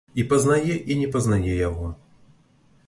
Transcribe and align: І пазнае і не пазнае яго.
І 0.21 0.23
пазнае 0.31 0.73
і 0.93 0.97
не 1.03 1.11
пазнае 1.17 1.53
яго. 1.67 1.85